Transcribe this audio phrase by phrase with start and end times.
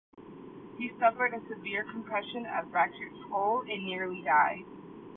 [0.79, 4.65] He suffered a severe concussion, a fractured skull, and nearly died.